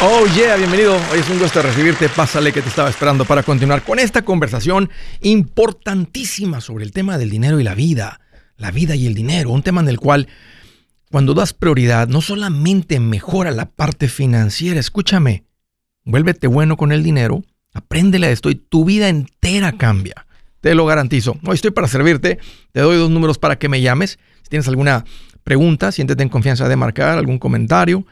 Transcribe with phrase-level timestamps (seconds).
[0.00, 0.94] Oh yeah, bienvenido.
[1.12, 2.08] Hoy es un gusto recibirte.
[2.08, 4.90] Pásale que te estaba esperando para continuar con esta conversación
[5.22, 8.20] importantísima sobre el tema del dinero y la vida.
[8.56, 10.28] La vida y el dinero, un tema en el cual
[11.10, 15.42] cuando das prioridad no solamente mejora la parte financiera, escúchame,
[16.04, 17.42] vuélvete bueno con el dinero,
[17.74, 20.26] apréndele a esto y tu vida entera cambia.
[20.60, 21.40] Te lo garantizo.
[21.44, 22.38] Hoy estoy para servirte.
[22.70, 24.20] Te doy dos números para que me llames.
[24.42, 25.04] Si tienes alguna
[25.42, 28.06] pregunta, siéntete en confianza de marcar algún comentario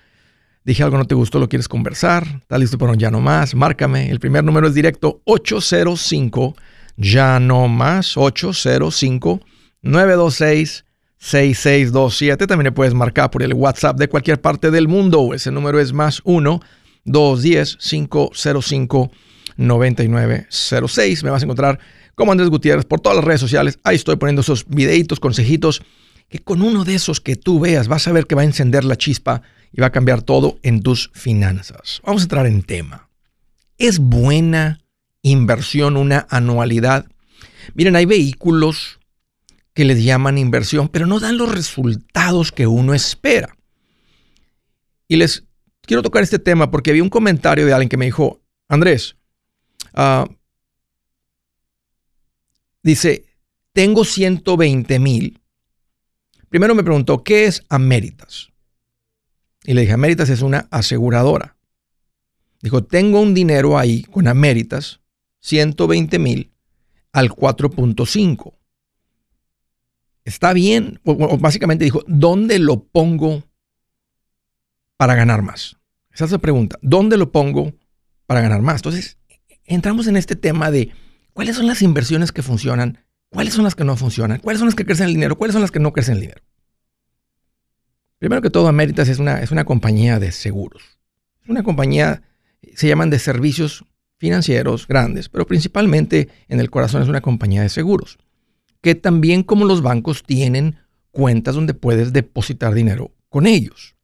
[0.66, 3.54] dije algo no te gustó, lo quieres conversar, está listo para un ya no más,
[3.54, 4.10] márcame.
[4.10, 6.56] El primer número es directo 805
[6.96, 9.40] ya no más 805
[9.82, 10.84] 926
[11.18, 12.46] 6627.
[12.46, 15.32] También le puedes marcar por el WhatsApp de cualquier parte del mundo.
[15.34, 16.60] Ese número es más 1
[17.04, 19.10] 210 505
[19.56, 21.24] 9906.
[21.24, 21.78] Me vas a encontrar
[22.16, 23.78] como Andrés Gutiérrez por todas las redes sociales.
[23.84, 25.82] Ahí estoy poniendo esos videitos, consejitos,
[26.28, 28.84] que con uno de esos que tú veas vas a ver que va a encender
[28.84, 32.00] la chispa y va a cambiar todo en tus finanzas.
[32.04, 33.08] Vamos a entrar en tema.
[33.78, 34.80] ¿Es buena
[35.22, 37.06] inversión una anualidad?
[37.74, 38.98] Miren, hay vehículos
[39.74, 43.56] que les llaman inversión, pero no dan los resultados que uno espera.
[45.08, 45.44] Y les
[45.82, 49.16] quiero tocar este tema porque vi un comentario de alguien que me dijo, Andrés,
[49.94, 50.24] uh,
[52.82, 53.26] dice,
[53.72, 55.40] tengo 120 mil.
[56.48, 58.52] Primero me preguntó, ¿qué es Améritas?
[59.64, 61.56] Y le dije, Améritas es una aseguradora.
[62.62, 65.00] Dijo, tengo un dinero ahí con Améritas,
[65.40, 66.52] 120 mil
[67.12, 68.54] al 4.5.
[70.24, 73.44] Está bien, o, básicamente dijo, ¿dónde lo pongo
[74.96, 75.76] para ganar más?
[76.12, 77.74] Esa es la pregunta, ¿dónde lo pongo
[78.26, 78.76] para ganar más?
[78.76, 79.18] Entonces,
[79.64, 80.90] entramos en este tema de
[81.32, 83.04] cuáles son las inversiones que funcionan,
[83.36, 85.60] cuáles son las que no funcionan, cuáles son las que crecen el dinero, cuáles son
[85.60, 86.40] las que no crecen el dinero.
[88.18, 90.82] Primero que todo, Améritas es una, es una compañía de seguros.
[91.42, 92.22] Es una compañía,
[92.74, 93.84] se llaman de servicios
[94.16, 98.16] financieros grandes, pero principalmente en el corazón es una compañía de seguros,
[98.80, 100.78] que también como los bancos tienen
[101.10, 103.96] cuentas donde puedes depositar dinero con ellos.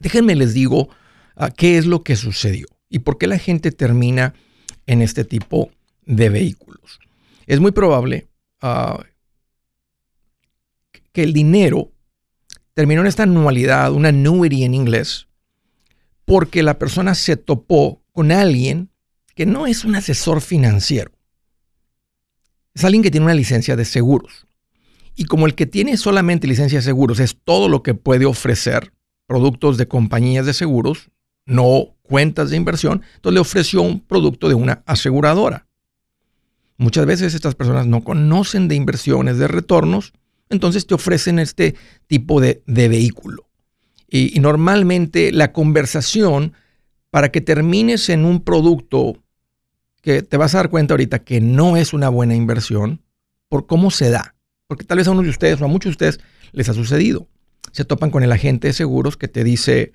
[0.00, 0.90] Déjenme les digo
[1.36, 4.34] uh, qué es lo que sucedió y por qué la gente termina
[4.84, 5.70] en este tipo
[6.04, 7.00] de vehículos.
[7.46, 8.28] Es muy probable
[8.64, 9.02] uh,
[11.12, 11.92] que el dinero
[12.74, 15.28] terminó en esta anualidad, una annuity en inglés,
[16.24, 18.90] porque la persona se topó con alguien
[19.34, 21.12] que no es un asesor financiero.
[22.74, 24.46] Es alguien que tiene una licencia de seguros.
[25.14, 28.92] Y como el que tiene solamente licencia de seguros es todo lo que puede ofrecer,
[29.26, 31.10] productos de compañías de seguros,
[31.46, 35.68] no cuentas de inversión, entonces le ofreció un producto de una aseguradora.
[36.76, 40.12] Muchas veces estas personas no conocen de inversiones, de retornos,
[40.50, 41.74] entonces te ofrecen este
[42.06, 43.48] tipo de, vehículo.
[44.08, 46.52] Y, normalmente la conversación
[47.10, 49.22] para que termines en un producto
[50.02, 53.02] que te vas a dar cuenta ahorita que no es una buena inversión
[53.48, 54.34] por cómo se da.
[54.66, 56.20] Porque tal vez a uno de ustedes o a muchos de ustedes
[56.52, 57.28] les ha sucedido.
[57.72, 59.92] Se topan con el agente de seguros que te dice,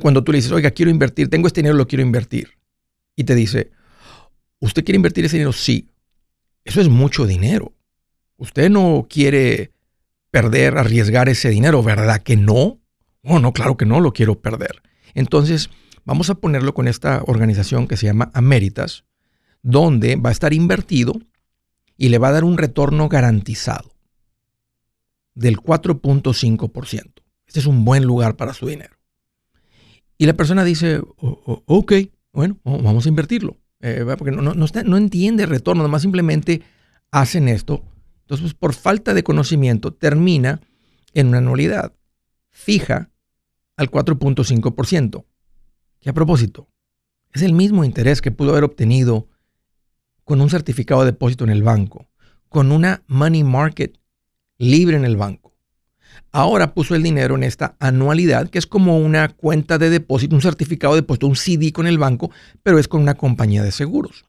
[0.00, 2.50] cuando tú le dices, oiga, quiero invertir, tengo este dinero, lo quiero invertir.
[3.16, 3.70] Y te dice,
[4.60, 5.52] ¿usted quiere invertir ese dinero?
[5.52, 5.90] Sí.
[6.64, 7.72] Eso es mucho dinero.
[8.36, 9.72] Usted no quiere
[10.30, 12.80] perder, arriesgar ese dinero, ¿verdad que no?
[13.22, 14.82] Oh, no, claro que no lo quiero perder.
[15.14, 15.70] Entonces,
[16.04, 19.04] vamos a ponerlo con esta organización que se llama Améritas,
[19.62, 21.14] donde va a estar invertido
[21.96, 23.90] y le va a dar un retorno garantizado
[25.34, 27.12] del 4.5%.
[27.46, 28.96] Este es un buen lugar para su dinero.
[30.16, 31.92] Y la persona dice, ok,
[32.32, 33.59] bueno, vamos a invertirlo.
[33.80, 36.62] Eh, porque no, no, no entiende retorno, nomás simplemente
[37.10, 37.82] hacen esto
[38.30, 40.60] entonces, por falta de conocimiento, termina
[41.14, 41.92] en una anualidad
[42.48, 43.10] fija
[43.76, 45.24] al 4.5%.
[46.00, 46.68] Y a propósito,
[47.32, 49.28] es el mismo interés que pudo haber obtenido
[50.22, 52.08] con un certificado de depósito en el banco,
[52.48, 53.98] con una money market
[54.58, 55.49] libre en el banco.
[56.32, 60.42] Ahora puso el dinero en esta anualidad, que es como una cuenta de depósito, un
[60.42, 62.30] certificado de depósito, un CD con el banco,
[62.62, 64.24] pero es con una compañía de seguros.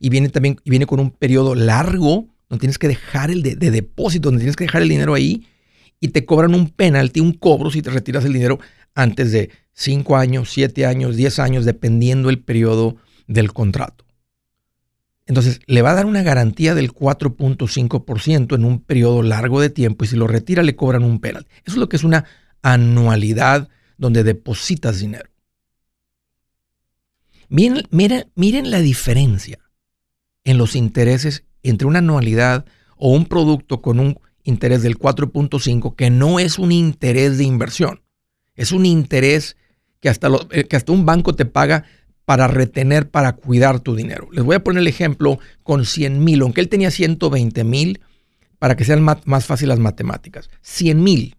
[0.00, 4.28] Y viene también viene con un periodo largo donde tienes que dejar el de, depósito,
[4.28, 5.46] donde tienes que dejar el dinero ahí
[6.00, 8.58] y te cobran un penalti, un cobro si te retiras el dinero
[8.94, 12.96] antes de 5 años, 7 años, 10 años, dependiendo el periodo
[13.26, 14.04] del contrato.
[15.26, 20.04] Entonces, le va a dar una garantía del 4.5% en un periodo largo de tiempo
[20.04, 21.50] y si lo retira le cobran un penalti.
[21.64, 22.24] Eso es lo que es una
[22.62, 25.28] anualidad donde depositas dinero.
[27.48, 29.58] Miren, la diferencia
[30.42, 32.64] en los intereses entre una anualidad
[32.96, 38.02] o un producto con un interés del 4.5 que no es un interés de inversión,
[38.54, 39.56] es un interés
[40.00, 41.84] que hasta, eh, que hasta un banco te paga
[42.24, 44.28] para retener, para cuidar tu dinero.
[44.32, 48.00] Les voy a poner el ejemplo con 100 mil, aunque él tenía 120 mil,
[48.58, 50.48] para que sean más fáciles las matemáticas.
[50.62, 51.36] 100 mil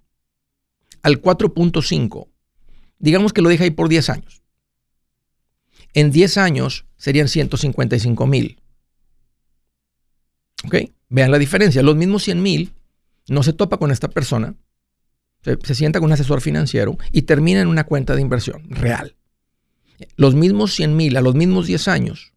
[1.01, 2.27] al 4.5,
[2.99, 4.43] digamos que lo deja ahí por 10 años.
[5.93, 8.59] En 10 años serían 155 mil.
[10.65, 10.75] ¿Ok?
[11.09, 11.83] Vean la diferencia.
[11.83, 12.73] Los mismos 100 mil
[13.27, 14.55] no se topa con esta persona,
[15.41, 19.15] se, sienta con un asesor financiero y termina en una cuenta de inversión real.
[20.15, 22.33] Los mismos 100 mil a los mismos 10 años,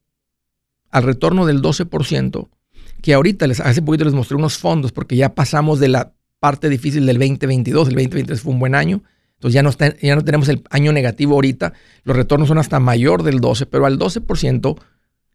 [0.91, 2.49] al retorno del 12%,
[3.03, 6.69] que ahorita les, hace poquito les mostré unos fondos porque ya pasamos de la parte
[6.69, 9.03] difícil del 2022, el 2023 fue un buen año,
[9.35, 9.71] entonces ya no,
[10.01, 11.73] ya no tenemos el año negativo ahorita,
[12.05, 14.79] los retornos son hasta mayor del 12, pero al 12%,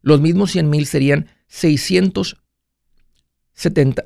[0.02, 4.04] los mismos 100 mil serían 670,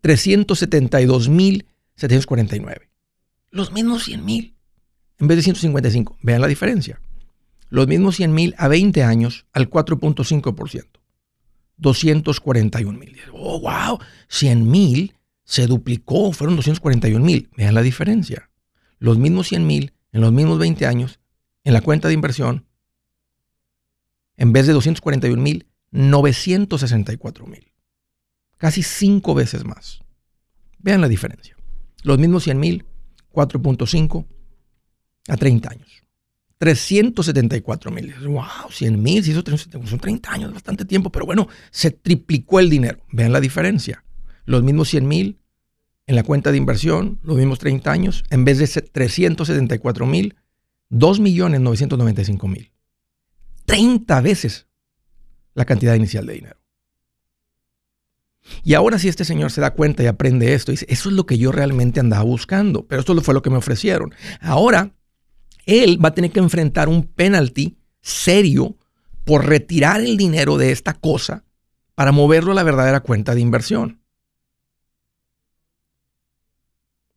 [0.00, 1.66] 372 mil
[1.96, 2.88] 749.
[3.50, 4.55] Los mismos 100 mil
[5.18, 6.18] en vez de 155.
[6.22, 7.00] Vean la diferencia.
[7.68, 10.84] Los mismos 100 mil a 20 años al 4.5%.
[11.78, 13.16] 241 mil.
[13.32, 13.98] Oh, wow.
[14.28, 15.14] 100 mil
[15.44, 17.50] se duplicó, fueron 241 mil.
[17.56, 18.50] Vean la diferencia.
[18.98, 21.20] Los mismos 100 mil en los mismos 20 años
[21.64, 22.64] en la cuenta de inversión,
[24.36, 27.72] en vez de 241 mil, 964 mil.
[28.56, 30.00] Casi cinco veces más.
[30.78, 31.56] Vean la diferencia.
[32.02, 32.84] Los mismos 100 mil,
[33.32, 34.26] 4.5
[35.28, 36.02] a 30 años.
[36.58, 38.14] 374 mil.
[38.26, 39.44] Wow, 100 mil, si son
[40.00, 43.00] 30 años, bastante tiempo, pero bueno, se triplicó el dinero.
[43.12, 44.02] Vean la diferencia
[44.46, 45.38] los mismos 100 mil
[46.06, 50.36] en la cuenta de inversión, los mismos 30 años, en vez de 374 mil,
[50.88, 52.72] 2 millones 995 mil.
[53.66, 54.68] 30 veces
[55.54, 56.56] la cantidad inicial de dinero.
[58.62, 61.26] Y ahora si este señor se da cuenta y aprende esto, dice, eso es lo
[61.26, 64.14] que yo realmente andaba buscando, pero esto fue lo que me ofrecieron.
[64.40, 64.92] Ahora,
[65.66, 68.76] él va a tener que enfrentar un penalty serio
[69.24, 71.44] por retirar el dinero de esta cosa
[71.94, 74.00] para moverlo a la verdadera cuenta de inversión.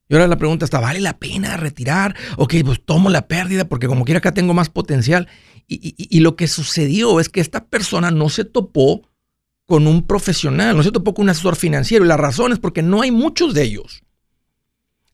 [0.10, 2.16] Y ahora la pregunta está, ¿vale la pena retirar?
[2.38, 5.28] Ok, pues tomo la pérdida porque como quiera acá tengo más potencial.
[5.68, 9.08] Y, lo que sucedió es que esta persona no se topó
[9.68, 12.04] con un profesional, no se topó con un asesor financiero.
[12.04, 14.02] Y la razón es porque no hay muchos de ellos.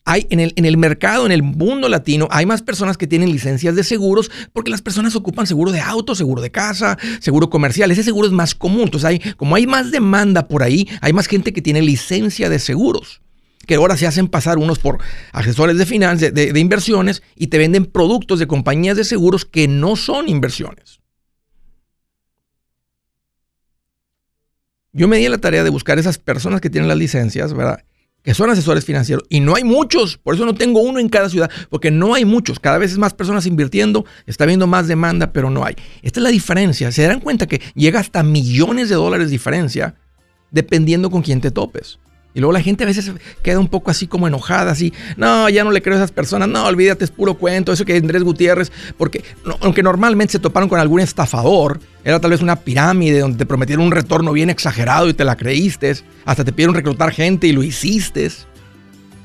[0.05, 3.31] Hay en el, en el mercado, en el mundo latino, hay más personas que tienen
[3.31, 7.89] licencias de seguros porque las personas ocupan seguro de auto, seguro de casa, seguro comercial.
[7.89, 8.83] Ese seguro es más común.
[8.83, 12.59] Entonces, hay, como hay más demanda por ahí, hay más gente que tiene licencia de
[12.59, 13.21] seguros
[13.65, 14.99] que ahora se hacen pasar unos por
[15.31, 19.95] asesores de finanzas, de, inversiones y te venden productos de compañías de seguros que no
[19.95, 20.99] son inversiones.
[24.93, 27.83] Yo me di la tarea de buscar esas personas que tienen las licencias, ¿verdad?
[28.25, 29.23] Que son asesores financieros.
[29.29, 32.25] Y no hay muchos, por eso no tengo uno en cada ciudad, porque no hay
[32.25, 32.59] muchos.
[32.59, 35.75] Cada vez es más personas invirtiendo, está habiendo más demanda, pero no hay.
[36.01, 36.91] Esta es la diferencia.
[36.91, 39.95] Se darán cuenta que llega hasta millones de dólares de diferencia
[40.51, 41.99] dependiendo con quién te topes.
[42.35, 43.11] Y luego la gente a veces
[43.41, 46.49] queda un poco así como enojada, así, no, ya no le creo a esas personas,
[46.49, 49.23] no, olvídate, es puro cuento, eso que Andrés Gutiérrez, porque
[49.61, 53.85] aunque normalmente se toparon con algún estafador, era tal vez una pirámide donde te prometieron
[53.85, 55.95] un retorno bien exagerado y te la creíste,
[56.25, 58.29] hasta te pidieron reclutar gente y lo hiciste.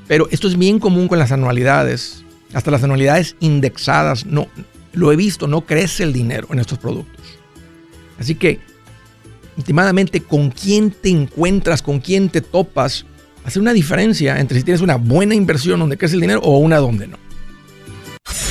[0.07, 2.25] Pero esto es bien común con las anualidades,
[2.55, 4.47] hasta las anualidades indexadas, no,
[4.93, 7.25] lo he visto, no crece el dinero en estos productos.
[8.21, 8.61] Así que
[9.61, 13.05] últimamente con quién te encuentras, con quién te topas,
[13.45, 16.79] hace una diferencia entre si tienes una buena inversión donde crece el dinero o una
[16.79, 17.19] donde no.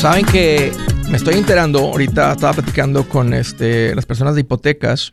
[0.00, 0.72] Saben que
[1.10, 5.12] me estoy enterando, ahorita estaba platicando con este, las personas de hipotecas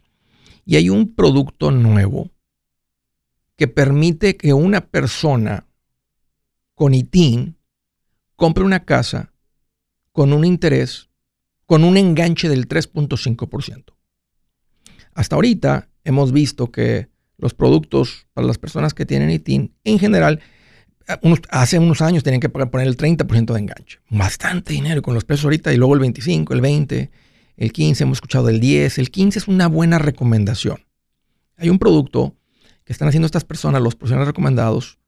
[0.66, 2.32] y hay un producto nuevo
[3.58, 5.68] que permite que una persona
[6.74, 7.58] con ITIN
[8.38, 9.34] compre una casa
[10.14, 11.10] con un interés,
[11.66, 13.94] con un enganche del 3.5%.
[15.16, 20.40] Hasta ahorita hemos visto que los productos para las personas que tienen ITIN en general
[21.50, 24.00] hace unos años tenían que poner el 30% de enganche.
[24.10, 27.12] Bastante dinero con los precios ahorita y luego el 25, el 20,
[27.58, 28.98] el 15, hemos escuchado el 10.
[28.98, 30.86] El 15 es una buena recomendación.
[31.58, 32.36] Hay un producto
[32.84, 35.00] que están haciendo estas personas, los profesionales recomendados,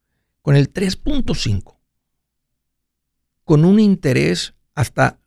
[0.42, 1.76] con el 3.5,
[3.44, 5.20] con un interés hasta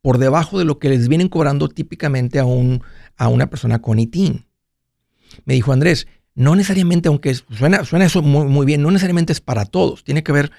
[0.00, 2.82] por debajo de lo que les vienen cobrando típicamente a, un,
[3.16, 4.46] a una persona con ITIN.
[5.44, 9.40] Me dijo Andrés, no necesariamente, aunque suena, suena eso muy, muy, bien, no necesariamente es
[9.40, 10.02] para todos.
[10.04, 10.50] Tiene que ver,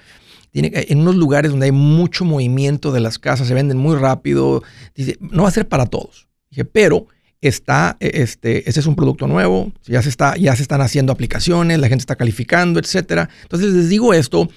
[0.50, 4.62] tiene en unos lugares donde hay mucho movimiento de las casas, se venden muy rápido,
[4.94, 6.28] dice, no va a ser para todos.
[6.50, 7.08] Dije, pero
[7.40, 11.78] está, e, este, es un producto nuevo, ya se, está, ya se están haciendo aplicaciones,
[11.78, 13.28] la gente está calificando, etcétera.
[13.42, 14.48] Entonces les digo esto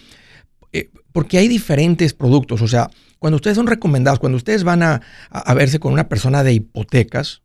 [0.71, 2.61] eh, porque hay diferentes productos.
[2.61, 5.01] O sea, cuando ustedes son recomendados, cuando ustedes van a
[5.53, 7.41] verse con una persona de hipotecas,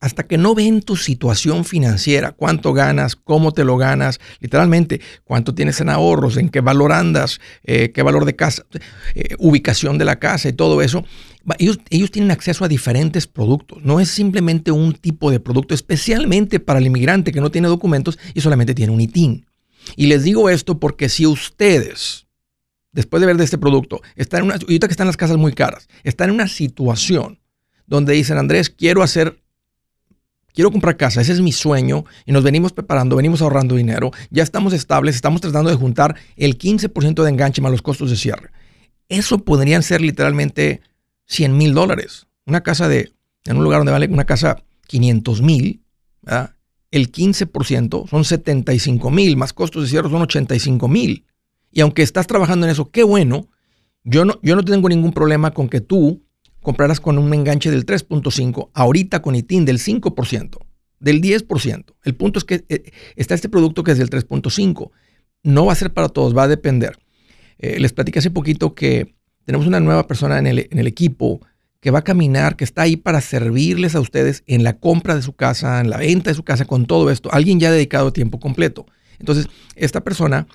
[0.00, 5.54] hasta que no ven tu situación financiera, cuánto ganas, cómo te lo ganas, literalmente, cuánto
[5.54, 8.64] tienes en ahorros, en qué valor andas, eh, qué valor de casa,
[9.14, 11.04] eh, ubicación de la casa y todo eso,
[11.58, 13.82] ellos, ellos tienen acceso a diferentes productos.
[13.82, 18.18] No es simplemente un tipo de producto, especialmente para el inmigrante que no tiene documentos
[18.34, 19.46] y solamente tiene un ITIN.
[19.96, 22.26] Y les digo esto porque si ustedes,
[22.92, 25.52] después de ver de este producto, están en una, ahorita que están las casas muy
[25.52, 27.40] caras, están en una situación
[27.86, 29.40] donde dicen, Andrés, quiero hacer
[30.54, 34.42] quiero comprar casa, ese es mi sueño y nos venimos preparando, venimos ahorrando dinero, ya
[34.42, 38.50] estamos estables, estamos tratando de juntar el 15% de enganche más los costos de cierre.
[39.08, 40.82] Eso podrían ser literalmente
[41.26, 42.26] 100 mil dólares.
[42.46, 43.12] Una casa de,
[43.44, 45.82] en un lugar donde vale una casa 500 mil,
[46.90, 51.24] el 15% son 75 mil, más costos de cierre son 85 mil.
[51.70, 53.48] Y aunque estás trabajando en eso, qué bueno,
[54.04, 56.22] yo no, yo no tengo ningún problema con que tú
[56.68, 60.58] comprarás con un enganche del 3.5, ahorita con ITIN del 5%,
[61.00, 61.94] del 10%.
[62.04, 64.90] El punto es que eh, está este producto que es del 3.5.
[65.44, 66.98] No va a ser para todos, va a depender.
[67.56, 69.14] Eh, les platicé hace poquito que
[69.46, 71.40] tenemos una nueva persona en el, en el equipo
[71.80, 75.22] que va a caminar, que está ahí para servirles a ustedes en la compra de
[75.22, 77.32] su casa, en la venta de su casa, con todo esto.
[77.32, 78.84] Alguien ya dedicado tiempo completo.
[79.18, 80.46] Entonces, esta persona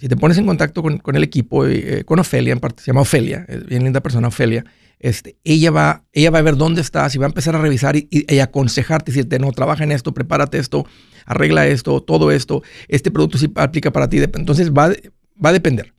[0.00, 3.02] si te pones en contacto con, el equipo, eh, con Ofelia, en parte, se llama
[3.02, 4.64] Ofelia, es bien linda persona Ofelia,
[5.00, 7.96] este, ella, va, ella va a ver dónde estás y va a empezar a revisar
[7.96, 10.86] y, y, aconsejarte, decirte, no, trabaja en esto, prepárate esto,
[11.24, 14.18] arregla esto, todo esto, este producto sí aplica para ti.
[14.18, 14.90] Entonces va,
[15.42, 15.94] va a depender.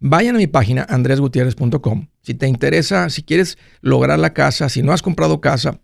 [0.00, 2.08] Vayan a mi página andresgutierrez.com.
[2.20, 5.80] Si te interesa, si quieres lograr la casa, si no has comprado casa,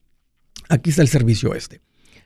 [0.69, 1.81] aquí está el servicio este.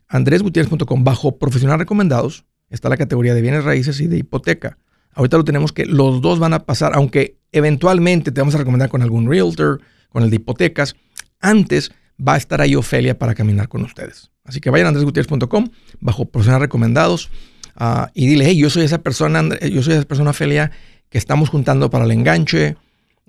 [0.08, 4.78] andresgutierrez.com, bajo profesional recomendados, está la categoría de bienes raíces y de hipoteca.
[5.12, 8.88] Ahorita lo tenemos que los dos van a pasar, aunque eventualmente te vamos a recomendar
[8.88, 9.82] con algún realtor,
[10.12, 10.95] con el de hipotecas.
[11.40, 14.31] Antes va a estar ahí Ofelia para caminar con ustedes.
[14.45, 15.69] Así que vayan a andresgutierrez.com
[16.00, 17.31] bajo profesionales recomendados
[17.81, 20.71] uh, y dile, hey, yo soy esa persona, yo soy esa persona Ofelia
[21.09, 22.76] que estamos juntando para el enganche,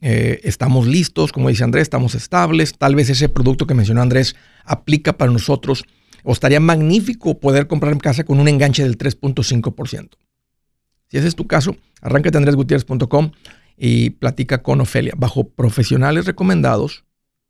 [0.02, 4.36] eh, estamos listos, como dice Andrés, estamos estables, tal vez ese producto que mencionó Andrés
[4.66, 5.86] aplica para nosotros
[6.24, 10.10] o estaría magnífico poder comprar en casa con un enganche del 3.5%.
[11.10, 13.32] Si ese es tu caso, arráncate a andresgutierrez.com
[13.78, 15.14] y platica con Ofelia.
[15.18, 17.06] Bajo profesionales recomendados,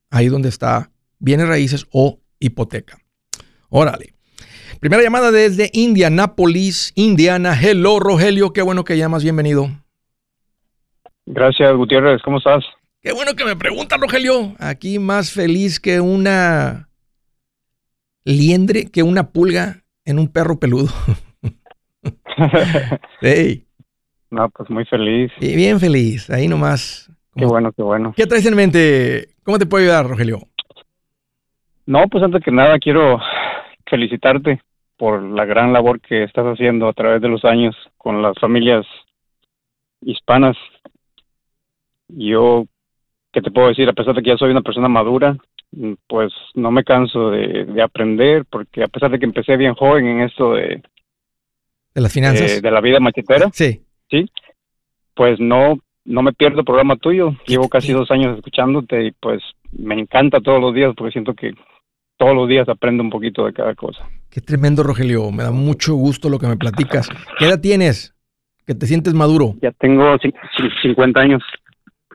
[0.10, 2.98] ahí donde está bienes raíces o hipoteca.
[3.70, 4.14] Órale.
[4.80, 7.58] Primera llamada desde Indianapolis, Indiana.
[7.60, 8.54] Hello, Rogelio.
[8.54, 9.24] Qué bueno que llamas.
[9.24, 9.70] Bienvenido.
[11.26, 12.22] Gracias, Gutiérrez.
[12.24, 12.66] ¿Cómo estás?
[13.02, 14.56] Qué bueno que me pregunta, Rogelio.
[14.60, 16.90] Aquí más feliz que una
[18.26, 20.92] liendre, que una pulga en un perro peludo.
[23.22, 23.66] hey.
[24.34, 25.32] No, pues muy feliz.
[25.40, 26.28] Y bien feliz.
[26.32, 27.08] Ahí nomás.
[27.36, 28.14] Qué bueno, qué bueno.
[28.18, 29.28] ¿Qué traes en mente?
[29.44, 30.40] ¿Cómo te puedo ayudar, Rogelio?
[31.86, 33.20] No, pues antes que nada quiero
[33.86, 34.60] felicitarte
[34.98, 38.88] por la gran labor que estás haciendo a través de los años con las familias
[40.02, 40.58] hispanas.
[42.08, 42.66] Yo,
[43.32, 43.88] ¿qué te puedo decir?
[43.88, 45.38] A pesar de que ya soy una persona madura,
[46.08, 50.22] pues no me canso de, aprender, porque a pesar de que empecé bien joven en
[50.22, 50.82] esto de...
[51.94, 52.64] De las finanzas.
[52.64, 53.52] de la vida machetera.
[53.54, 53.83] Sí.
[54.10, 54.30] Sí.
[55.16, 57.36] Pues no, no me pierdo el programa tuyo.
[57.46, 59.42] Llevo casi dos años escuchándote y pues
[59.72, 61.54] me encanta todos los días porque siento que
[62.18, 64.08] todos los días aprendo un poquito de cada cosa.
[64.30, 65.32] Qué tremendo, Rogelio.
[65.32, 67.10] Me da mucho gusto lo que me platicas.
[67.38, 68.16] ¿Qué edad tienes?
[68.66, 69.56] ¿Que te sientes maduro?
[69.62, 70.16] Ya tengo
[70.82, 71.44] 50 años.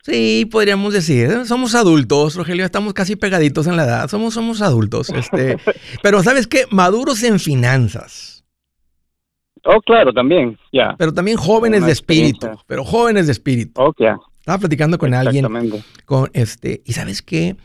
[0.03, 1.45] Sí, podríamos decir.
[1.45, 2.65] Somos adultos, Rogelio.
[2.65, 4.09] Estamos casi pegaditos en la edad.
[4.09, 5.11] Somos, somos adultos.
[5.11, 5.59] Este,
[6.03, 6.65] pero ¿sabes qué?
[6.71, 8.38] Maduros en finanzas.
[9.71, 10.95] Oh, claro, también, ya.
[10.99, 12.49] Pero también jóvenes de espíritu.
[12.67, 13.81] Pero jóvenes de espíritu.
[13.81, 13.93] Oh.
[13.99, 15.47] Estaba platicando con alguien.
[16.07, 17.57] Con este, y ¿sabes qué?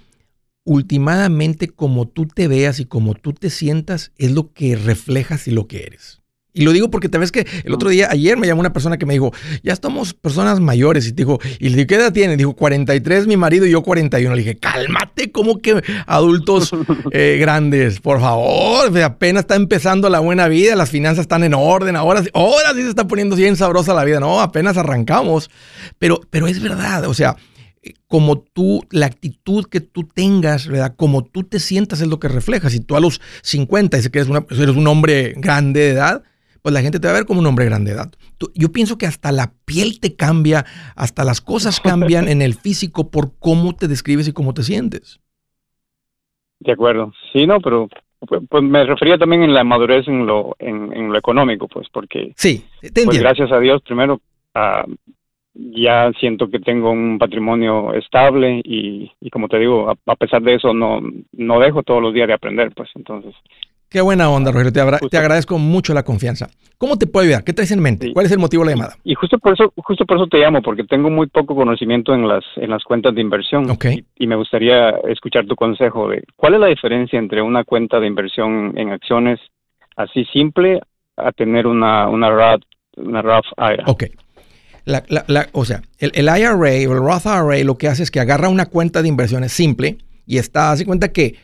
[0.65, 5.51] últimamente como tú te veas y como tú te sientas es lo que reflejas y
[5.51, 6.22] lo que eres.
[6.53, 8.97] Y lo digo porque te ves que el otro día, ayer me llamó una persona
[8.97, 9.33] que me dijo,
[9.63, 11.07] ya estamos personas mayores.
[11.07, 12.37] Y te dijo, ¿y le qué edad tiene?
[12.37, 14.35] Dijo, 43 mi marido y yo 41.
[14.35, 16.71] Le dije, cálmate, ¿cómo que adultos
[17.11, 17.99] eh, grandes?
[17.99, 21.95] Por favor, apenas está empezando la buena vida, las finanzas están en orden.
[21.95, 24.19] Ahora, ahora sí se está poniendo bien sabrosa la vida.
[24.19, 25.49] No, apenas arrancamos.
[25.97, 27.35] Pero, pero es verdad, o sea,
[28.07, 30.93] como tú, la actitud que tú tengas, ¿verdad?
[30.95, 32.69] Como tú te sientas es lo que refleja.
[32.69, 36.23] Si tú a los 50 dices que eres, eres un hombre grande de edad,
[36.63, 38.11] pues la gente te va a ver como un hombre grande de edad.
[38.55, 43.11] yo pienso que hasta la piel te cambia, hasta las cosas cambian en el físico
[43.11, 45.19] por cómo te describes y cómo te sientes.
[46.59, 47.11] De acuerdo.
[47.33, 47.89] Sí, no, pero
[48.27, 52.31] pues, pues me refería también en la madurez en lo, en, lo económico, pues porque...
[52.37, 54.21] Sí, te pues gracias a Dios, primero,
[54.53, 54.85] a
[55.53, 60.73] ya siento que tengo un patrimonio estable y, como te digo, a, pesar de eso
[60.73, 63.35] no, no dejo todos los días de aprender, pues entonces.
[63.93, 64.73] Qué buena onda, Rogelio.
[64.73, 66.49] Te, agradezco mucho la confianza.
[66.79, 67.43] ¿Cómo te puedo ayudar?
[67.43, 68.11] ¿Qué traes en mente?
[68.11, 68.97] ¿Cuál es el motivo de la llamada?
[69.03, 72.27] Y justo por eso, justo por eso te llamo, porque tengo muy poco conocimiento en
[72.27, 73.67] las, en las cuentas de inversión.
[74.17, 78.07] Y, me gustaría escuchar tu consejo de cuál es la diferencia entre una cuenta de
[78.07, 79.39] inversión en acciones
[79.95, 80.81] así simple
[81.15, 82.57] a tener una, una
[82.97, 83.83] una RAF IRA.
[83.85, 84.05] Ok.
[84.85, 88.19] La, la, o sea, el, IRA o el Roth IRA lo que hace es que
[88.19, 91.35] agarra una cuenta de inversiones simple y está, hace cuenta que,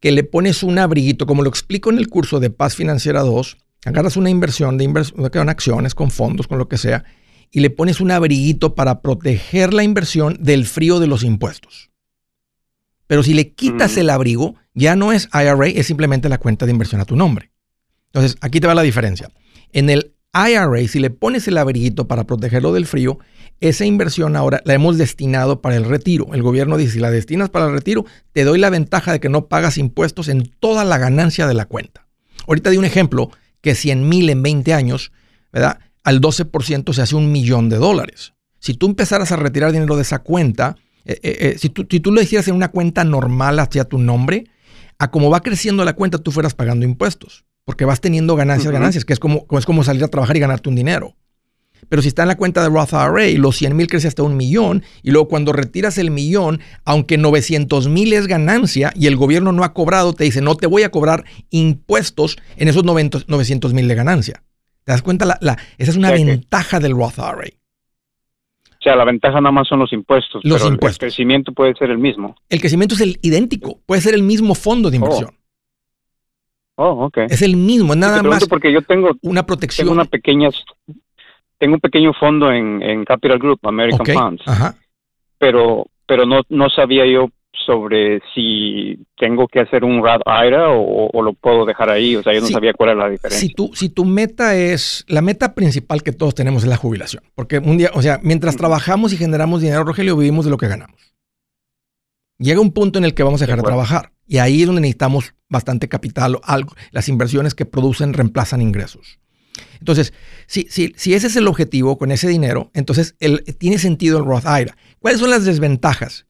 [0.00, 3.58] que le pones un abriguito, como lo explico en el curso de Paz Financiera 2,
[3.84, 7.04] agarras una inversión de inversión, con acciones, con fondos, con lo que sea,
[7.50, 11.90] y le pones un abriguito para proteger la inversión del frío de los impuestos.
[13.06, 16.72] Pero si le quitas el abrigo, ya no es IRA, es simplemente la cuenta de
[16.72, 17.50] inversión a tu nombre.
[18.06, 19.30] Entonces, aquí te va la diferencia.
[19.72, 23.18] En el IRA, si le pones el abriguito para protegerlo del frío,
[23.60, 26.28] esa inversión ahora la hemos destinado para el retiro.
[26.32, 29.28] El gobierno dice, si la destinas para el retiro, te doy la ventaja de que
[29.28, 32.06] no pagas impuestos en toda la ganancia de la cuenta.
[32.46, 35.12] Ahorita di un ejemplo que 100 mil en 20 años,
[35.52, 35.78] ¿verdad?
[36.02, 38.32] Al 12% se hace un millón de dólares.
[38.58, 42.00] Si tú empezaras a retirar dinero de esa cuenta, eh, eh, eh, si, tú, si,
[42.00, 44.44] tú, lo hicieras en una cuenta normal hacia tu nombre,
[44.98, 49.04] a como va creciendo la cuenta, tú fueras pagando impuestos porque vas teniendo ganancias, ganancias,
[49.04, 51.14] que es como, es como salir a trabajar y ganarte un dinero.
[51.88, 54.36] Pero si está en la cuenta de Roth IRA los 100 mil crece hasta un
[54.36, 59.52] millón, y luego cuando retiras el millón, aunque 900 mil es ganancia y el gobierno
[59.52, 63.88] no ha cobrado, te dice, no te voy a cobrar impuestos en esos 900 mil
[63.88, 64.42] de ganancia.
[64.84, 65.24] ¿Te das cuenta?
[65.40, 67.48] La, esa es una ventaja del Roth IRA.
[68.80, 70.42] O sea, la ventaja nada más son los impuestos.
[70.42, 71.02] Los impuestos.
[71.02, 72.34] El crecimiento puede ser el mismo.
[72.48, 73.78] El crecimiento es el idéntico.
[73.84, 75.00] Puede ser el mismo fondo de oh.
[75.00, 75.30] inversión.
[76.76, 77.26] Oh, okay.
[77.28, 78.48] Es el mismo, nada más.
[78.48, 79.84] Porque yo tengo una protección.
[79.84, 80.48] Tengo una pequeña,
[81.60, 84.42] tengo un pequeño fondo en, en Capital Group, American Funds.
[84.46, 84.74] Ajá.
[85.38, 87.28] Pero, pero no, no sabía yo
[87.66, 92.16] sobre si tengo que hacer un RAD IRA o, lo puedo dejar ahí.
[92.16, 93.46] O sea, yo no sabía cuál era la diferencia.
[93.46, 97.22] Si tu, si tu meta es, la meta principal que todos tenemos es la jubilación.
[97.34, 100.68] Porque un día, o sea, mientras trabajamos y generamos dinero, Rogelio, vivimos de lo que
[100.68, 101.14] ganamos.
[102.38, 104.12] Llega un punto en el que vamos a dejar de trabajar.
[104.26, 106.72] Y ahí es donde necesitamos bastante capital o algo.
[106.90, 109.20] Las inversiones que producen reemplazan ingresos.
[109.78, 110.12] Entonces,
[110.46, 114.24] si, si, si ese es el objetivo con ese dinero, entonces el, tiene sentido el
[114.24, 114.76] Roth IRA.
[114.98, 116.26] ¿Cuáles son las desventajas?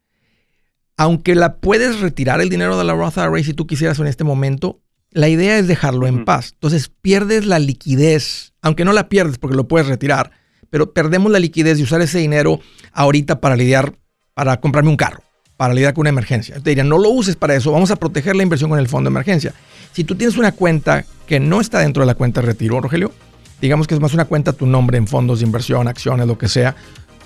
[0.96, 4.24] Aunque la puedes retirar el dinero de la Roth IRA si tú quisieras en este
[4.24, 6.52] momento, la idea es dejarlo en paz.
[6.52, 10.30] Entonces pierdes la liquidez, aunque no la pierdes porque lo puedes retirar,
[10.70, 12.60] pero perdemos la liquidez de usar ese dinero
[12.92, 13.94] ahorita para lidiar,
[14.34, 15.22] para comprarme un carro,
[15.56, 16.60] para lidiar con una emergencia.
[16.60, 19.10] Te dirían, no lo uses para eso, vamos a proteger la inversión con el fondo
[19.10, 19.52] de emergencia.
[19.92, 23.12] Si tú tienes una cuenta que no está dentro de la cuenta de retiro, Rogelio,
[23.60, 26.48] digamos que es más una cuenta tu nombre en fondos de inversión, acciones, lo que
[26.48, 26.74] sea,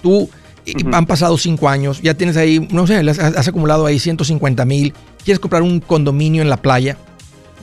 [0.02, 0.28] tú
[0.92, 5.38] han pasado cinco años, ya tienes ahí, no sé, has, acumulado ahí 150 mil, quieres
[5.38, 6.96] comprar un condominio en la playa,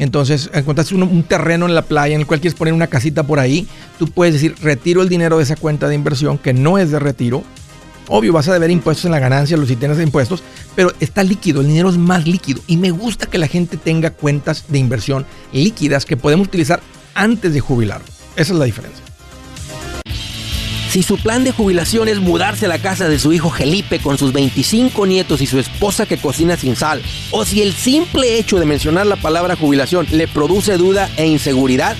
[0.02, 3.40] entonces, encontraste un, terreno en la playa en el cual quieres poner una casita por
[3.40, 3.68] ahí,
[4.00, 6.98] tú puedes decir, retiro el dinero de esa cuenta de inversión que no es de
[6.98, 7.44] retiro.
[8.13, 10.43] Obvio, vas a deber impuestos en la ganancia, los si tienes impuestos,
[10.76, 12.62] pero está líquido, el dinero es más líquido.
[12.67, 16.82] Y me gusta que la gente tenga cuentas de inversión líquidas que podemos utilizar
[17.15, 18.02] antes de jubilar.
[18.36, 19.02] Esa es la diferencia.
[20.89, 24.17] Si su plan de jubilación es mudarse a la casa de su hijo Felipe con
[24.17, 28.60] sus 25 nietos y su esposa que cocina sin sal, o si el simple hecho
[28.60, 31.95] de mencionar la palabra jubilación le produce duda e inseguridad,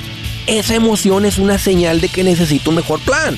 [0.46, 3.38] esa emoción es una señal de que necesita un mejor plan.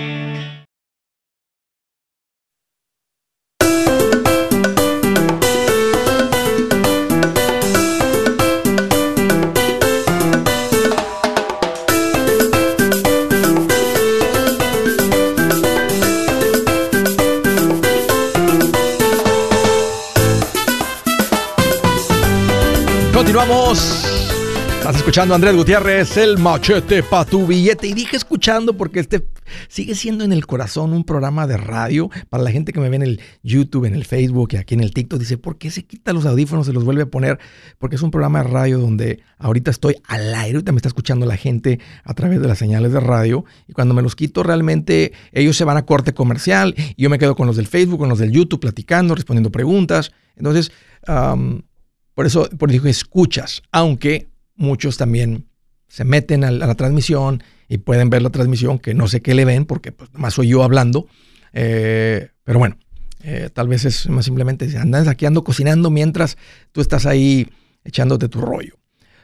[25.11, 27.85] Escuchando a Andrés Gutiérrez, el machete para tu billete.
[27.85, 29.27] Y dije escuchando porque este
[29.67, 32.09] sigue siendo en el corazón un programa de radio.
[32.29, 34.79] Para la gente que me ve en el YouTube, en el Facebook y aquí en
[34.79, 37.39] el TikTok, dice, ¿por qué se quita los audífonos, se los vuelve a poner?
[37.77, 41.25] Porque es un programa de radio donde ahorita estoy al aire, ahorita me está escuchando
[41.25, 43.43] la gente a través de las señales de radio.
[43.67, 47.19] Y cuando me los quito, realmente ellos se van a corte comercial y yo me
[47.19, 50.13] quedo con los del Facebook, con los del YouTube, platicando, respondiendo preguntas.
[50.37, 50.71] Entonces,
[51.05, 54.30] por eso, por eso digo escuchas, aunque
[54.61, 55.47] muchos también
[55.87, 59.43] se meten a la, transmisión y pueden ver la transmisión, que no sé qué le
[59.43, 61.07] ven, porque pues, más soy yo hablando.
[61.51, 62.77] Eh, pero bueno,
[63.23, 66.37] eh, tal vez es más simplemente andas aquí ando cocinando mientras
[66.71, 67.49] tú estás ahí
[67.83, 68.77] echándote tu rollo.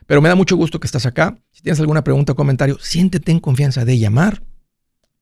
[0.05, 1.37] Pero me da mucho gusto que estás acá.
[1.51, 4.41] Si tienes alguna pregunta o comentario, siéntete en confianza de llamar.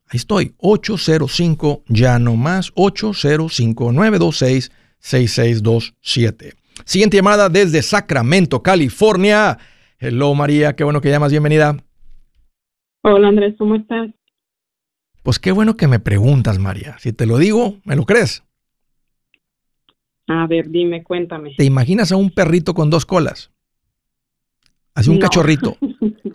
[0.08, 6.54] Ahí estoy, 805 ya no más, 805 926 6627.
[6.86, 9.58] Siguiente llamada desde Sacramento, California.
[9.98, 11.78] Hello María, qué bueno que llamas, bienvenida.
[13.02, 14.10] Hola Andrés, ¿cómo estás?
[15.24, 16.98] Pues qué bueno que me preguntas, María.
[17.00, 18.44] Si te lo digo, ¿me lo crees?
[20.28, 21.54] A ver, dime, cuéntame.
[21.56, 23.52] ¿Te imaginas a un perrito con dos colas?
[24.94, 25.78] Así un cachorrito.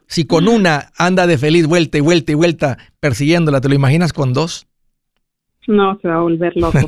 [0.07, 4.12] Si con una anda de feliz vuelta y vuelta y vuelta persiguiéndola, ¿te lo imaginas
[4.12, 4.66] con dos?
[5.68, 6.81] No, se va a volver loco.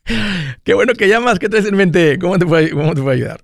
[0.64, 1.38] Qué bueno que llamas.
[1.38, 2.18] ¿Qué traes en mente?
[2.18, 3.42] ¿Cómo te puede, cómo te ayudar?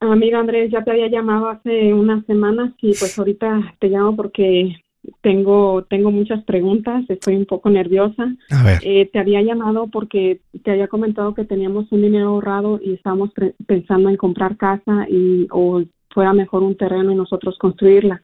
[0.00, 4.76] Amiga Andrés, ya te había llamado hace unas semanas y pues ahorita te llamo porque
[5.20, 8.34] tengo tengo muchas preguntas, estoy un poco nerviosa.
[8.50, 8.78] A ver.
[8.82, 13.30] Eh, te había llamado porque te había comentado que teníamos un dinero ahorrado y estábamos
[13.66, 18.22] pensando en comprar casa y o fuera mejor un terreno y nosotros construirla.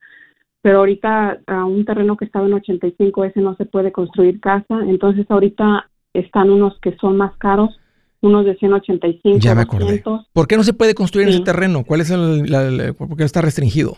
[0.61, 4.81] Pero ahorita a un terreno que estaba en 85 ese no se puede construir casa,
[4.87, 7.79] entonces ahorita están unos que son más caros,
[8.21, 9.39] unos de 185.
[9.39, 10.03] Ya me acordé.
[10.33, 11.83] ¿Por qué no se puede construir en ese terreno?
[11.83, 13.97] ¿Cuál es el, por qué está restringido?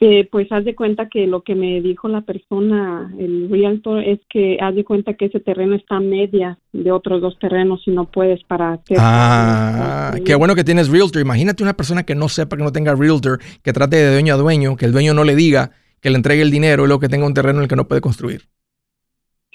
[0.00, 4.18] Eh, pues haz de cuenta que lo que me dijo la persona, el realtor, es
[4.28, 7.92] que haz de cuenta que ese terreno está a media de otros dos terrenos y
[7.92, 8.96] no puedes para hacer.
[9.00, 11.22] Ah, qué bueno que tienes realtor.
[11.22, 14.36] Imagínate una persona que no sepa, que no tenga realtor, que trate de dueño a
[14.36, 17.08] dueño, que el dueño no le diga, que le entregue el dinero y luego que
[17.08, 18.42] tenga un terreno en el que no puede construir.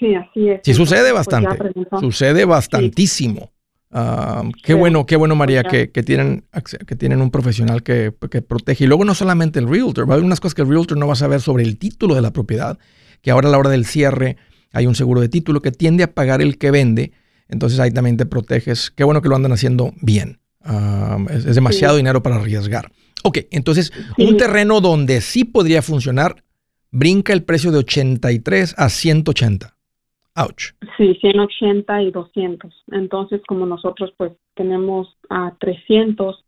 [0.00, 0.60] Sí, así es.
[0.64, 1.72] Sí, sucede pues, bastante.
[2.00, 3.52] sucede bastantísimo.
[3.92, 6.44] Ah, qué bueno, qué bueno, María, que, tienen,
[6.86, 8.84] que tienen un profesional que, protege.
[8.84, 11.06] Y luego no solamente el realtor, va a haber unas cosas que el realtor no
[11.06, 12.78] va a saber sobre el título de la propiedad,
[13.20, 14.36] que ahora a la hora del cierre
[14.72, 17.12] hay un seguro de título que tiende a pagar el que vende,
[17.48, 18.90] entonces ahí también te proteges.
[18.90, 20.40] Qué bueno que lo andan haciendo bien.
[21.28, 22.90] es, demasiado dinero para arriesgar.
[23.22, 26.44] Ok, entonces un terreno donde sí podría funcionar,
[26.90, 29.76] brinca el precio de 83 a 180.
[30.36, 30.72] Ouch.
[30.96, 32.72] Sí, 180 y 200.
[32.92, 36.44] Entonces, como nosotros pues tenemos a 300,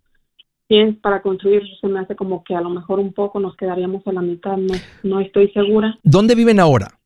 [1.03, 4.13] para construir se me hace como que a lo mejor un poco nos quedaríamos a
[4.13, 5.99] la mitad, no, no estoy segura.
[6.03, 6.99] ¿Dónde viven ahora?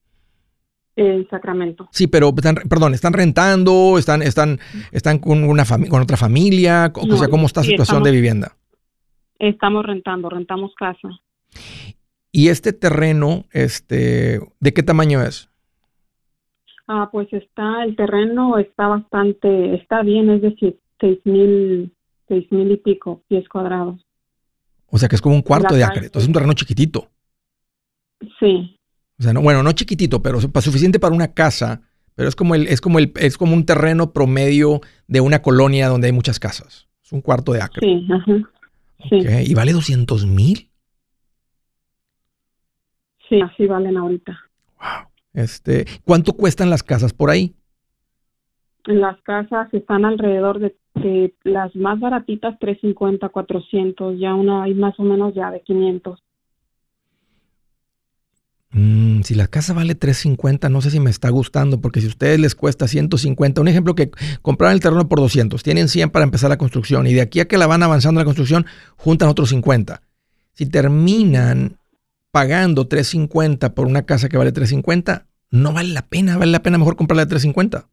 [0.95, 1.89] En Sacramento.
[1.91, 4.59] Sí, pero perdón, están rentando, están están
[4.93, 8.57] están con una con otra familia, o sea, ¿cómo está la situación de vivienda?
[9.39, 11.09] Estamos rentando, rentamos casa.
[12.33, 15.51] ¿Y este terreno este de qué tamaño es?
[16.88, 21.92] Ah, pues está el terreno está bastante está bien, es decir, seis mil
[22.29, 24.01] seis mil y pico pies cuadrados.
[24.88, 26.07] O sea que es como un cuarto de acre.
[26.07, 27.09] Entonces es un terreno chiquitito.
[28.38, 28.79] Sí.
[29.18, 31.83] O sea, no, bueno, no chiquitito, pero suficiente para una casa.
[32.14, 35.88] Pero es como el, es como el, es como un terreno promedio de una colonia
[35.88, 36.88] donde hay muchas casas.
[37.05, 37.87] Es un cuarto de acre.
[37.87, 38.51] Sí, ajá.
[39.11, 39.51] Sí.
[39.51, 40.70] ¿Y vale 200 mil?
[43.29, 44.46] Sí, así valen ahorita.
[45.37, 47.55] Este, ¿cuánto cuestan las casas por ahí?
[48.87, 54.99] Las casas están alrededor de de las más baratitas 350, 400, ya una hay más
[54.99, 56.22] o menos ya de 500.
[58.70, 62.11] Mm, si la casa vale 350, no sé si me está gustando, porque si a
[62.11, 64.11] ustedes les cuesta 150, un ejemplo que
[64.42, 67.49] compraron el terreno por 200, tienen 100 para empezar la construcción y de aquí a
[67.49, 70.01] que la van avanzando la construcción, juntan otros 50.
[70.53, 71.77] Si terminan
[72.31, 76.79] pagando 350 por una casa que vale 350, no vale la pena, vale la pena
[76.79, 77.89] mejor comprarla de 350.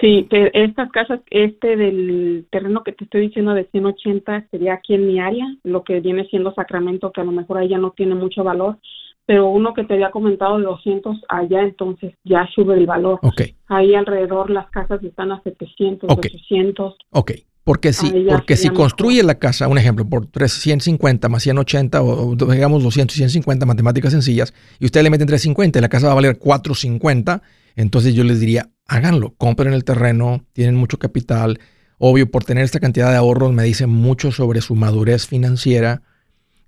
[0.00, 5.06] Sí, estas casas, este del terreno que te estoy diciendo de 180 sería aquí en
[5.06, 8.14] mi área, lo que viene siendo Sacramento, que a lo mejor ahí ya no tiene
[8.14, 8.78] mucho valor,
[9.26, 13.18] pero uno que te había comentado de 200 allá, entonces ya sube el valor.
[13.22, 13.42] Ok.
[13.66, 16.96] Ahí alrededor las casas están a 700, 800.
[17.10, 17.32] Ok.
[17.64, 22.82] Porque si, porque si construye la casa, un ejemplo, por 350 más 180 o, digamos
[22.82, 26.16] 200 y 150 matemáticas sencillas, y usted le mete 350 y la casa va a
[26.16, 27.42] valer 450,
[27.76, 31.60] entonces yo les diría, háganlo, compren el terreno, tienen mucho capital.
[31.98, 36.02] Obvio, por tener esta cantidad de ahorros me dicen mucho sobre su madurez financiera.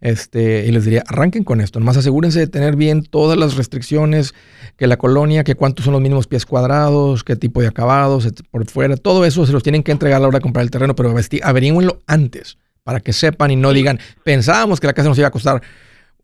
[0.03, 1.79] Este, y les diría, arranquen con esto.
[1.79, 4.35] Nomás asegúrense de tener bien todas las restricciones,
[4.77, 8.69] que la colonia, que cuántos son los mínimos pies cuadrados, qué tipo de acabados, por
[8.69, 8.97] fuera.
[8.97, 11.15] Todo eso se los tienen que entregar a la hora de comprar el terreno, pero
[11.45, 15.31] averigüenlo antes para que sepan y no digan, pensábamos que la casa nos iba a
[15.31, 15.63] costar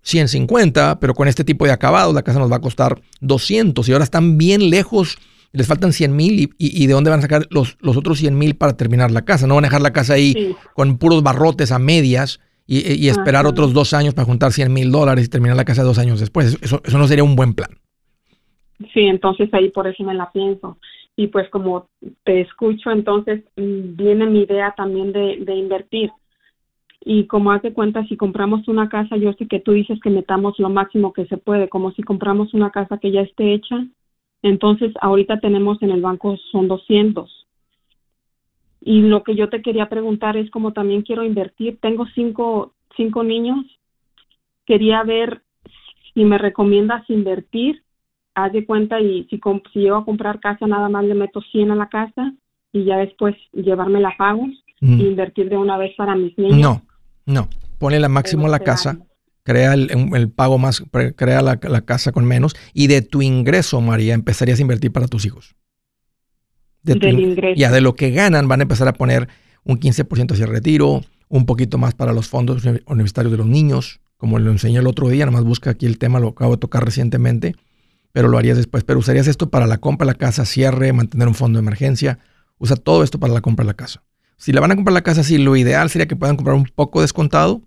[0.03, 3.93] 150, pero con este tipo de acabados la casa nos va a costar 200 y
[3.93, 5.19] ahora están bien lejos,
[5.53, 8.57] les faltan 100 mil y, de dónde van a sacar los, los otros 100 mil
[8.57, 9.47] para terminar la casa.
[9.47, 13.73] No van a dejar la casa ahí con puros barrotes a medias y, esperar otros
[13.73, 16.59] dos años para juntar 100 mil dólares y terminar la casa dos años después.
[16.61, 17.71] Eso, eso no sería un buen plan.
[18.93, 20.77] Sí, entonces ahí por eso me la pienso.
[21.17, 21.89] Y pues como
[22.25, 26.11] te escucho, entonces mm, viene mi idea también de, de invertir
[27.11, 30.59] y como hace cuenta, si compramos una casa, yo sé que tú dices que metamos
[30.59, 33.87] lo máximo que se puede, como si compramos una casa que ya esté hecha,
[34.43, 37.38] entonces ahorita tenemos en el banco son 200.
[38.81, 43.25] Y lo que yo te quería preguntar es como también quiero invertir, tengo cinco, cinco
[43.25, 43.65] niños,
[44.67, 45.43] quería ver
[46.15, 47.83] si me recomiendas invertir,
[48.35, 49.41] haz de cuenta y si,
[49.73, 52.33] si llego a comprar casa nada más le meto 100 a la casa
[52.73, 54.47] y ya después llevarme la pago
[54.81, 56.61] e invertir de una vez para mis niños.
[56.61, 56.83] No,
[57.27, 58.99] no, ponle la máximo a la casa,
[59.43, 60.85] crea el, pago más,
[61.17, 65.25] crea la, casa con menos y de tu ingreso, María, empezarías a invertir para tus
[65.25, 65.57] hijos.
[66.83, 67.59] De Del ingreso.
[67.59, 69.29] Ya de lo que ganan van a empezar a poner
[69.65, 74.01] un 15% hacia el retiro, un poquito más para los fondos universitarios de los niños,
[74.17, 76.59] como lo enseñé el otro día, nada más busca aquí el tema, lo acabo de
[76.59, 77.55] tocar recientemente,
[78.13, 78.83] pero lo harías después.
[78.85, 82.19] Pero usarías esto para la compra de la casa, cierre, mantener un fondo de emergencia,
[82.59, 84.03] usa todo esto para la compra de la casa.
[84.37, 86.65] Si la van a comprar la casa, sí, lo ideal sería que puedan comprar un
[86.65, 87.63] poco descontado.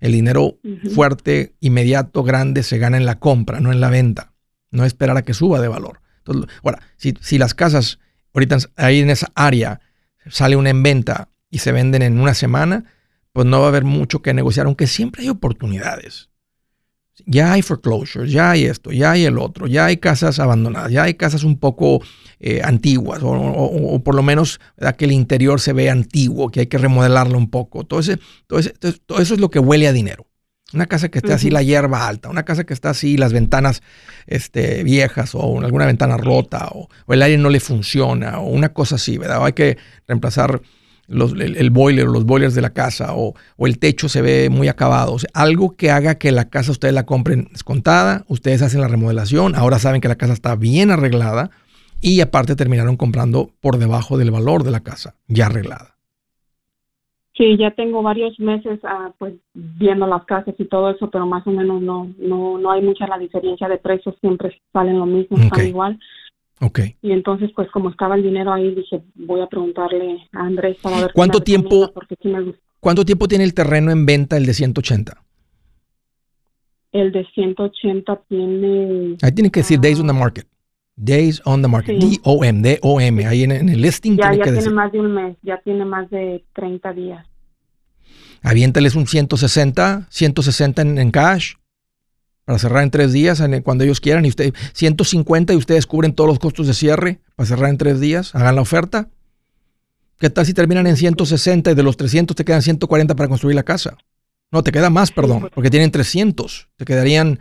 [0.00, 0.58] El dinero
[0.94, 4.32] fuerte, inmediato, grande, se gana en la compra, no en la venta.
[4.70, 6.00] No esperar a que suba de valor.
[6.18, 7.98] Entonces, ahora, si, si las casas
[8.36, 9.80] ahorita ahí en esa área
[10.28, 12.84] sale una en venta y se venden en una semana,
[13.32, 16.28] pues no va a haber mucho que negociar, aunque siempre hay oportunidades.
[17.24, 21.04] Ya hay foreclosures, ya hay esto, ya hay el otro, ya hay casas abandonadas, ya
[21.04, 22.02] hay casas un poco
[22.38, 24.60] eh, antiguas o, por lo menos
[24.98, 27.84] que el interior se ve antiguo, que hay que remodelarlo un poco.
[27.84, 28.02] Todo,
[28.46, 28.60] todo,
[29.06, 30.26] todo, eso es lo que huele a dinero.
[30.72, 33.82] Una casa que esté así la hierba alta, una casa que está así las ventanas
[34.26, 38.96] este, viejas o alguna ventana rota o, el aire no le funciona o una cosa
[38.96, 39.44] así, ¿verdad?
[39.44, 40.60] hay que reemplazar
[41.08, 45.16] el, boiler o los boilers de la casa o, el techo se ve muy acabado.
[45.34, 49.78] algo que haga que la casa ustedes la compren descontada, ustedes hacen la remodelación, ahora
[49.78, 51.50] saben que la casa está bien arreglada
[52.00, 55.95] y aparte terminaron comprando por debajo del valor de la casa, ya arreglada.
[57.36, 61.46] Sí, ya tengo varios meses ah, pues viendo las casas y todo eso, pero más
[61.46, 65.36] o menos no no no hay mucha la diferencia de precios, siempre salen lo mismo,
[65.36, 65.98] están igual.
[66.60, 66.80] Ok.
[67.02, 71.02] Y entonces, pues como estaba el dinero ahí, dije, voy a preguntarle a Andrés para
[71.02, 71.92] ver ¿Cuánto tiempo
[72.80, 75.12] ¿Cuánto tiempo tiene el terreno en venta el de 180?
[76.92, 80.46] El de 180 tiene Ahí tiene que decir days on the market.
[80.96, 81.98] Days on the market.
[82.00, 83.26] D-O-M, D-O-M.
[83.26, 86.10] Ahí en, el listing ya, tiene ya tiene más de un mes, ya tiene más
[86.10, 87.26] de 30 días.
[88.42, 91.54] Aviéntales un 160, 160 en, en cash
[92.46, 96.28] para cerrar en tres días cuando ellos quieran y usted 150 y ustedes cubren todos
[96.28, 99.08] los costos de cierre para cerrar en tres días, hagan la oferta.
[100.18, 103.56] ¿Qué tal si terminan en 160 y de los 300 te quedan 140 para construir
[103.56, 103.98] la casa?
[104.52, 105.52] No, te queda más, perdón, pues.
[105.52, 106.68] porque tienen 300.
[106.76, 107.40] Te quedarían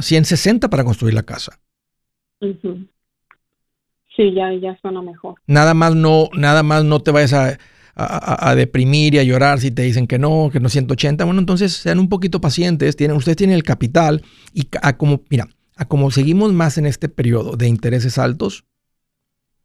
[0.00, 1.58] 160 para construir la casa.
[2.40, 5.34] Sí, ya, ya suena mejor.
[5.46, 7.58] Nada más no, nada más no te vayas a,
[8.54, 11.24] deprimir y a llorar si te dicen que no, que no 180.
[11.24, 12.96] Bueno, entonces sean un poquito pacientes.
[12.96, 14.22] Tienen, ustedes tienen el capital
[14.52, 18.64] y a como, mira, a como seguimos más en este periodo de intereses altos,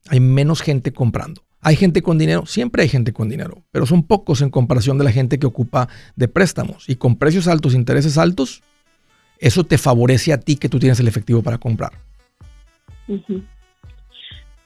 [0.07, 1.43] hay menos gente comprando.
[1.61, 5.03] Hay gente con dinero, siempre hay gente con dinero, pero son pocos en comparación de
[5.03, 6.89] la gente que ocupa de préstamos.
[6.89, 8.63] Y con precios altos, intereses altos,
[9.37, 11.91] eso te favorece a ti que tú tienes el efectivo para comprar.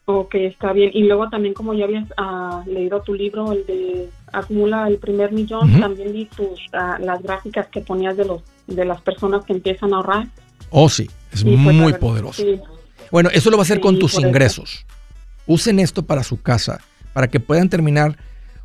[0.05, 0.91] Ok, está bien.
[0.93, 5.31] Y luego también como ya habías ah, leído tu libro, el de Acumula el primer
[5.31, 9.53] millón, también vi tus, ah, las gráficas que ponías de, los, de las personas que
[9.53, 10.27] empiezan a ahorrar.
[10.69, 12.43] Oh, sí, es pues, muy poderoso.
[13.11, 14.85] Bueno, eso lo va a hacer con tus ingresos.
[15.47, 16.81] Usen esto para su casa,
[17.13, 18.17] para que puedan terminar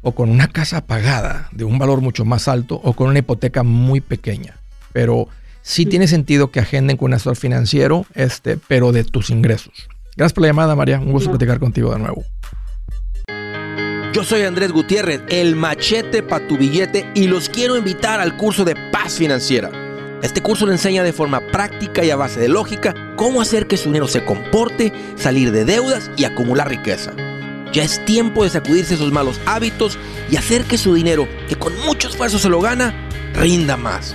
[0.03, 3.63] o con una casa pagada de un valor mucho más alto o con una hipoteca
[3.63, 4.57] muy pequeña.
[4.93, 5.29] Pero
[5.63, 9.73] sí, tiene sentido que agenden con un asesor financiero, este, pero de tus ingresos.
[10.17, 10.99] Gracias por la llamada, María.
[10.99, 12.25] Un gusto platicar contigo de nuevo.
[14.13, 18.65] Yo soy Andrés Gutiérrez, el machete para tu billete, y los quiero invitar al curso
[18.65, 19.71] de paz financiera.
[20.23, 23.77] Este curso le enseña de forma práctica y a base de lógica cómo hacer que
[23.77, 27.13] su dinero se comporte, salir de deudas y acumular riqueza.
[27.73, 29.97] Ya es tiempo de sacudirse esos malos hábitos
[30.29, 32.93] y hacer que su dinero, que con mucho esfuerzo se lo gana,
[33.33, 34.15] rinda más.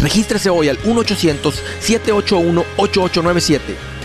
[0.00, 3.60] Regístrese hoy al 1-800-781-8897.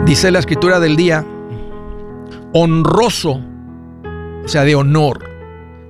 [0.05, 1.25] Dice la escritura del día,
[2.59, 3.39] honroso,
[4.43, 5.29] o sea, de honor,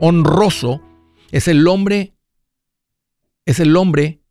[0.01, 0.81] honroso,
[1.31, 2.13] es el hombre,
[3.45, 4.21] es el hombre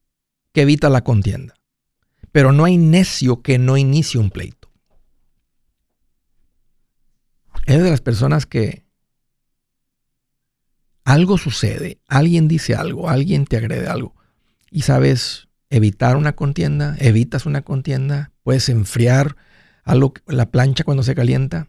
[0.52, 1.54] que evita la contienda.
[2.32, 4.70] Pero no hay necio que no inicie un pleito.
[7.64, 8.84] Es de las personas que
[11.04, 14.14] algo sucede, alguien dice algo, alguien te agrede algo
[14.70, 19.36] y sabes evitar una contienda, evitas una contienda, puedes enfriar
[19.84, 21.68] algo, la plancha cuando se calienta.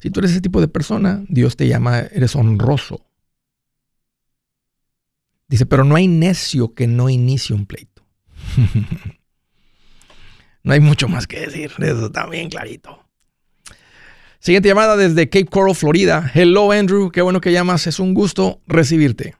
[0.00, 3.04] Si tú eres ese tipo de persona, Dios te llama, eres honroso.
[5.48, 8.04] Dice, pero no hay necio que no inicie un pleito.
[10.62, 13.04] no hay mucho más que decir, eso está bien clarito.
[14.40, 16.30] Siguiente llamada desde Cape Coral, Florida.
[16.32, 19.34] Hello Andrew, qué bueno que llamas, es un gusto recibirte.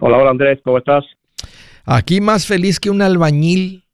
[0.00, 1.04] Hola, hola Andrés, ¿cómo estás?
[1.84, 3.84] Aquí más feliz que un albañil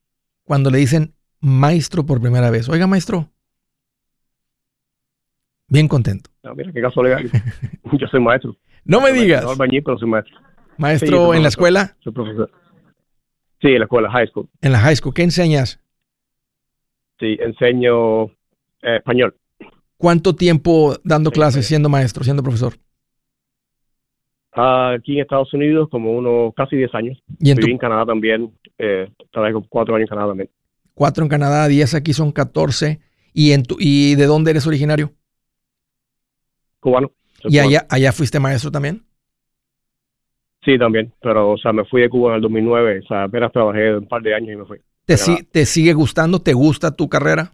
[0.45, 2.69] cuando le dicen maestro por primera vez.
[2.69, 3.31] Oiga, maestro,
[5.69, 6.31] Bien contento.
[6.55, 7.19] mira, qué casualidad.
[7.99, 8.57] Yo soy maestro.
[8.85, 9.43] No me digas.
[9.43, 10.39] No albañil, pero soy maestro.
[10.79, 11.97] ¿Maestro en la escuela?
[12.01, 12.51] Soy profesor.
[13.61, 14.49] Sí, en la escuela, high school.
[14.61, 15.15] En la high school.
[15.15, 15.81] ¿Qué enseñas?
[17.19, 19.35] Sí, enseño eh, español.
[19.97, 22.75] ¿Cuánto tiempo dando clases, siendo maestro, siendo profesor?
[24.59, 27.23] aquí en Estados Unidos, como unos casi 10 años.
[27.39, 28.53] ¿Y en Viví en Canadá también.
[28.79, 30.51] Eh, trabajé cuatro años en Canadá también.
[30.95, 33.01] cuatro en Canadá, 10 aquí son 14.
[33.35, 35.13] ¿Y, en tu, ¿Y de dónde eres originario?
[36.87, 37.11] Cubano.
[37.43, 39.03] ¿Y allá, allá fuiste maestro también?
[40.65, 43.51] Sí, también, pero o sea, me fui de Cuba en el 2009, o sea, apenas
[43.51, 44.79] trabajé un par de años y me fui.
[45.05, 45.17] ¿Te,
[45.51, 46.41] ¿Te sigue gustando?
[46.41, 47.53] ¿Te gusta tu carrera?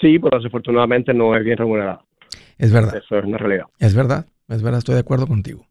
[0.00, 2.02] Sí, pero desafortunadamente no es bien remunerada.
[2.56, 2.96] Es verdad.
[2.96, 3.66] Eso es una realidad.
[3.78, 5.66] Es verdad, es verdad, estoy de acuerdo contigo.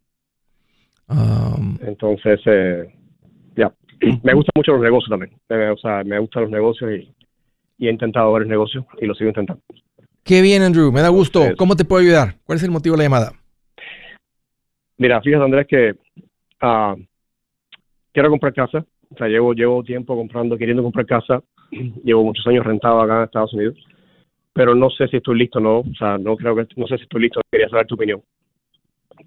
[1.82, 2.93] Entonces, eh,
[3.55, 3.74] ya,
[4.24, 5.34] me gustan mucho los negocios también.
[5.72, 9.63] o sea, me gustan los negocios y, he intentado varios negocios y lo sigo intentando.
[10.26, 11.39] Qué bien, Andrew, me da gusto.
[11.55, 12.38] ¿Cómo te puedo ayudar?
[12.45, 13.34] ¿Cuál es el motivo de la llamada?
[14.97, 15.91] Mira, fíjate, Andrés, que
[16.63, 16.99] uh,
[18.11, 18.84] quiero comprar casa.
[19.11, 21.43] O sea, llevo, llevo tiempo comprando, queriendo comprar casa.
[22.03, 23.76] llevo muchos años rentado acá en Estados Unidos.
[24.51, 25.80] Pero no sé si estoy listo o no.
[25.82, 27.41] O sea, no creo que, no sé si estoy listo.
[27.51, 28.23] Quería saber tu opinión.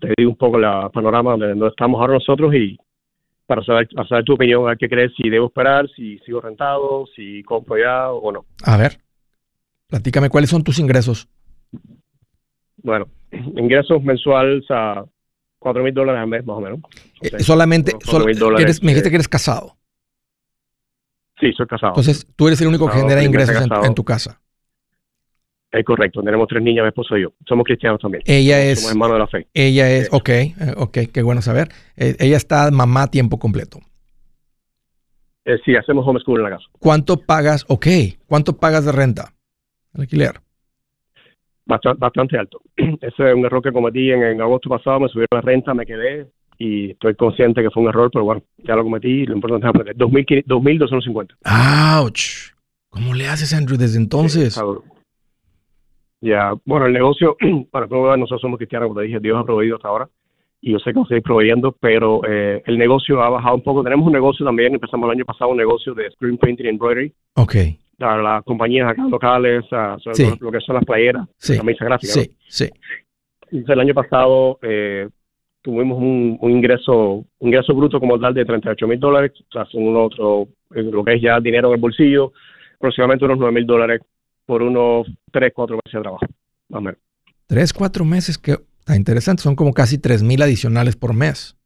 [0.00, 2.76] Te digo un poco la panorama de donde estamos ahora nosotros y
[3.46, 7.06] para saber, saber tu opinión, a ver qué crees, si debo esperar, si sigo rentado,
[7.14, 8.44] si compro ya o no.
[8.64, 8.98] A ver,
[9.88, 11.28] platícame, ¿cuáles son tus ingresos?
[12.82, 15.04] Bueno, ingresos mensuales a
[15.58, 16.80] cuatro mil dólares al mes, más o menos.
[17.20, 17.92] Eh, solamente,
[18.82, 19.76] me dijiste que eres casado.
[21.40, 21.92] Sí, soy casado.
[21.92, 24.40] Entonces, tú eres el único que genera ingresos en, tu casa.
[25.70, 27.32] Es correcto, tenemos tres niñas, mi esposo y yo.
[27.46, 28.22] Somos cristianos también.
[28.26, 28.80] Ella es.
[28.80, 29.46] Somos hermanos de la fe.
[29.54, 31.68] Ella es, ok, eh, ok, qué bueno saber.
[31.96, 33.80] Eh, ella está mamá a tiempo completo.
[35.64, 36.64] sí, hacemos homeschool en la casa.
[36.78, 37.86] ¿Cuánto pagas, ok,
[38.26, 39.34] cuánto pagas de renta?
[39.94, 40.40] Alquiler
[41.68, 42.60] bastante, alto.
[42.76, 46.28] Ese es un error que cometí en, agosto pasado, me subieron la renta, me quedé
[46.58, 49.70] y estoy consciente que fue un error, pero bueno, ya lo cometí lo importante es
[49.70, 49.96] aprender.
[49.96, 51.36] 2.250.
[51.44, 52.54] ¡Auch!
[52.88, 54.60] ¿Cómo le haces, Andrew, desde entonces?
[56.20, 57.36] ya, bueno, el negocio,
[57.70, 60.08] para probar, nosotros somos cristianos, como te dije, Dios ha proveído hasta ahora
[60.60, 63.84] y yo sé que a seguir proveyendo, pero eh, el negocio ha bajado un poco.
[63.84, 67.12] Tenemos un negocio también, empezamos el año pasado un negocio de screen printing y embroidery.
[67.34, 67.54] Ok
[68.00, 69.96] a las compañías acá locales, a,
[70.40, 71.56] lo que son las playeras, sí.
[71.56, 72.12] la mesa gráfica.
[72.12, 72.70] Sí, sí.
[73.50, 75.08] el año pasado eh,
[75.62, 80.48] tuvimos un, ingreso ingreso bruto como tal de 38 mil dólares, o sea, son otro,
[80.74, 82.32] eh, lo que es ya dinero en el bolsillo,
[82.76, 84.00] aproximadamente unos 9 mil dólares
[84.46, 86.26] por unos 3, 4 meses de trabajo,
[86.68, 87.00] más o menos.
[87.48, 91.56] 3, 4 meses, que está interesante, son como casi 3 mil adicionales por mes.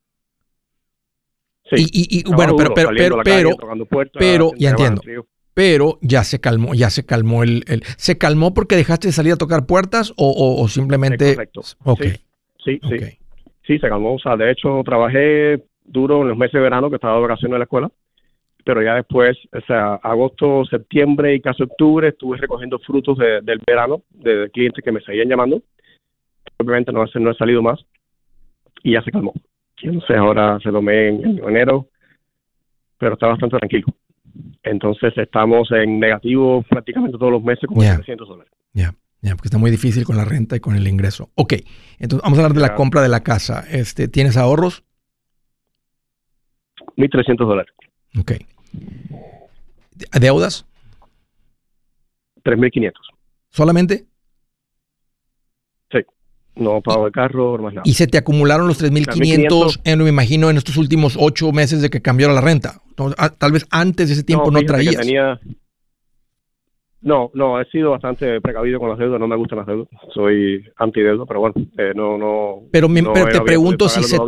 [1.71, 1.87] Sí.
[1.91, 3.57] Y, y, bueno, pero, pero, pero, pero,
[4.13, 5.01] pero, ya entiendo
[5.55, 9.33] pero ya se calmó, ya se calmó el, el, ¿Se calmó porque dejaste de salir
[9.33, 11.35] a tocar puertas o, o, simplemente...
[11.35, 11.63] correcto.
[12.65, 12.99] Sí, sí,
[13.67, 13.79] sí.
[13.79, 14.15] se calmó.
[14.15, 17.55] O sea, de hecho, trabajé duro en los meses de verano que estaba de vacaciones
[17.55, 17.91] en la escuela,
[18.65, 24.03] pero ya después, o sea, agosto, septiembre y casi octubre estuve recogiendo frutos del verano
[24.11, 25.61] de clientes que me seguían llamando.
[26.59, 27.85] Obviamente no, no he salido más
[28.83, 29.35] y ya se calmó.
[29.83, 31.89] Entonces ahora se tomé en enero,
[32.99, 33.87] pero está bastante tranquilo.
[34.63, 38.53] Entonces estamos en negativo prácticamente todos los meses con 300 dólares.
[38.73, 41.31] Ya, ya, porque está muy difícil con la renta y con el ingreso.
[41.35, 41.55] Ok,
[41.99, 43.65] entonces vamos a hablar de la compra de la casa.
[43.71, 44.85] Este, ¿Tienes ahorros?
[46.97, 47.75] 1.300 dólares.
[48.19, 48.33] Ok.
[50.21, 50.67] ¿Deudas?
[52.45, 52.93] 3.500.
[53.51, 54.07] ¿Solamente?
[56.55, 57.83] No pago el carro, no más nada.
[57.87, 61.89] ¿Y se te acumularon los 3.500, en, me imagino, en estos últimos ocho meses de
[61.89, 62.82] que cambió la renta?
[63.19, 64.97] Ah, tal vez antes de ese tiempo no, traías.
[64.97, 65.39] Tenía...
[67.01, 70.65] No, no, he sido bastante precavido con las deudas, no me gustan las deudas, soy
[70.77, 72.61] antideuda, pero bueno, eh, no, no.
[72.71, 74.19] Pero, te pregunto si se,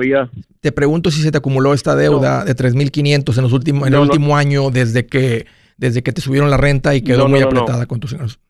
[0.61, 4.01] te pregunto si se te acumuló esta deuda de 3.500 en los últimos, en el
[4.01, 5.47] último año desde que,
[5.77, 8.41] desde que te subieron la renta y quedó muy apretada con tus ingresos.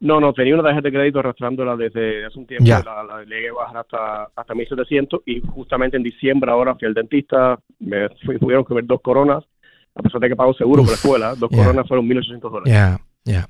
[0.00, 3.48] No, no, tenía una tarjeta de crédito arrastrándola desde hace un tiempo, la, la llegué
[3.48, 8.38] a bajar hasta, hasta 1700 y justamente en diciembre ahora fui al dentista, me fui,
[8.38, 9.44] tuvieron que ver dos coronas,
[9.94, 12.72] a pesar de que pago seguro por la escuela, dos coronas fueron 1800 dólares.
[12.72, 13.48] Ya, ya.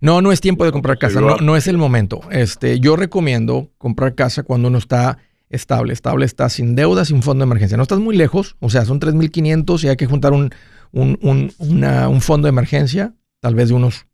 [0.00, 2.20] No, no es tiempo de comprar casa, no, no es el momento.
[2.30, 5.18] Este, yo recomiendo comprar casa cuando uno está
[5.48, 7.76] estable, estable está sin deuda, sin fondo de emergencia.
[7.76, 10.50] No estás muy lejos, o sea, son 3.500 y hay que juntar un,
[10.90, 14.06] un, un, un fondo de emergencia, tal vez de unos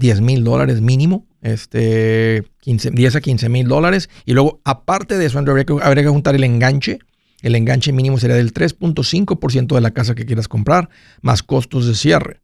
[0.00, 4.08] 10 mil dólares mínimo, este, 15, 10 a 15 mil dólares.
[4.24, 6.98] Y luego, aparte de eso, habría que, habría que juntar el enganche.
[7.42, 10.88] El enganche mínimo sería del 3.5% de la casa que quieras comprar,
[11.20, 12.40] más costos de cierre.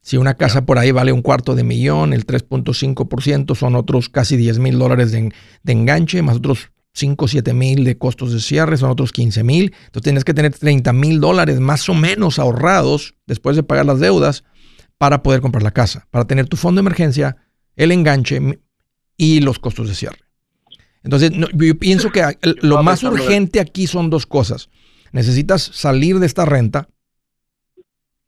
[0.00, 4.36] Si una casa por ahí vale un cuarto de millón, el 3.5% son otros casi
[4.36, 5.32] 10 mil dólares de,
[5.64, 9.72] enganche, más otros 5 o 7 mil de costos de cierre, son otros 15 mil.
[9.86, 14.00] Entonces tienes que tener 30 mil dólares más o menos ahorrados después de pagar las
[14.00, 14.42] deudas
[15.02, 17.36] para poder comprar la casa, para tener tu fondo de emergencia,
[17.74, 18.38] el enganche
[19.16, 20.20] y los costos de cierre.
[21.02, 22.22] Entonces, yo pienso que
[22.60, 24.70] lo más urgente aquí son dos cosas.
[25.10, 26.88] Necesitas salir de esta renta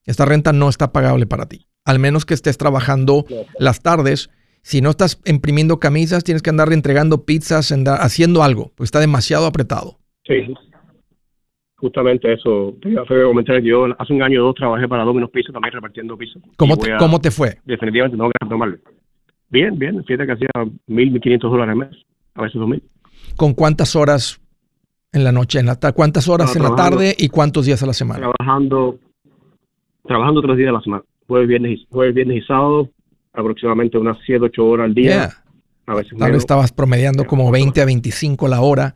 [0.05, 1.69] Esta renta no está pagable para ti.
[1.85, 3.25] Al menos que estés trabajando
[3.57, 4.31] las tardes.
[4.63, 9.47] Si no estás imprimiendo camisas, tienes que andar entregando pizzas, haciendo algo, pues está demasiado
[9.47, 10.01] apretado.
[10.27, 10.43] Sí,
[11.85, 12.75] justamente eso.
[12.81, 15.53] Te iba a comentar que yo hace un año o dos trabajé para Domino's Pizza
[15.53, 16.43] también repartiendo pisos.
[16.57, 17.59] ¿Cómo te, ¿Cómo te fue?
[17.65, 18.79] Definitivamente no que tomarle.
[19.51, 20.03] Bien, bien.
[20.05, 20.49] Fíjate que hacía
[20.87, 21.91] mil, mil quinientos dólares al mes,
[22.35, 22.83] a veces dos mil.
[23.37, 24.41] ¿Con cuántas horas
[25.13, 25.59] en la noche?
[25.59, 28.21] En la ¿Cuántas horas en la tarde y cuántos días a la semana?
[28.21, 28.99] Trabajando,
[30.05, 31.05] trabajando tres días a la semana.
[31.27, 32.89] Jueves, viernes y, jueves, viernes y sábado,
[33.35, 35.31] aproximadamente unas 7, 8 horas al día.
[35.87, 38.95] A veces Tal vez estabas promediando como 20 a 25 la hora,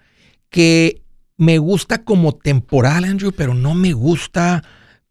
[0.49, 1.03] que
[1.39, 4.63] me gusta como temporal, Andrew, pero no me gusta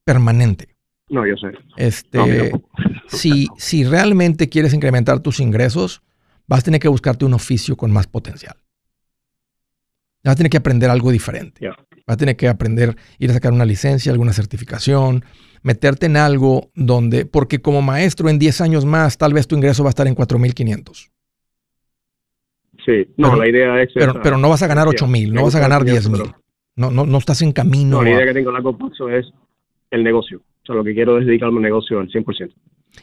[0.04, 0.76] permanente.
[1.10, 1.48] No, yo sé.
[1.78, 2.52] Este,
[3.08, 6.04] si, si realmente quieres incrementar tus ingresos,
[6.46, 8.58] vas a tener que buscarte un oficio con más potencial.
[10.24, 11.66] Vas a tener que aprender algo diferente.
[12.06, 15.24] Vas a tener que aprender, ir a sacar una licencia, alguna certificación,
[15.62, 19.84] meterte en algo donde, porque como maestro en 10 años más, tal vez tu ingreso
[19.84, 21.10] va a estar en 4.500.
[22.88, 23.90] Sí, no, la idea es...
[23.94, 26.22] Pero, pero no vas a ganar 8 mil, no vas a ganar 10 mil.
[26.78, 27.98] No, no, no estás en camino.
[27.98, 29.26] No, la idea que tengo a largo plazo es
[29.92, 30.38] el negocio.
[30.38, 32.50] O sea, lo que quiero es dedicarme al negocio al 100%.